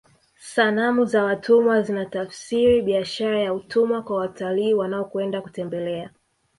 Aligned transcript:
sanamu 0.39 1.05
za 1.05 1.23
watumwa 1.23 1.81
zinatafsiri 1.81 2.81
biashara 2.81 3.39
ya 3.39 3.53
utumwa 3.53 4.01
kwa 4.03 4.17
watalii 4.17 4.73
wanaokwenda 4.73 5.41
kutembelea 5.41 6.09